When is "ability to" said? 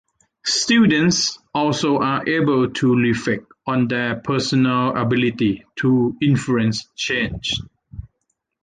4.97-6.17